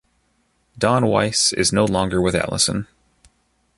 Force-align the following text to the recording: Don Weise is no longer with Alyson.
Don 0.79 1.03
Weise 1.03 1.53
is 1.53 1.71
no 1.71 1.85
longer 1.85 2.19
with 2.19 2.33
Alyson. 2.33 2.87